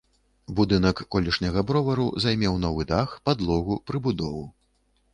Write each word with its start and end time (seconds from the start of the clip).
Будынак 0.59 1.01
колішняга 1.17 1.61
бровара 1.73 2.07
займеў 2.27 2.59
новы 2.65 2.91
дах, 2.95 3.17
падлогу, 3.31 3.83
прыбудову. 3.91 4.47